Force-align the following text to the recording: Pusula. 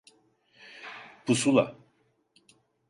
Pusula. 1.25 1.65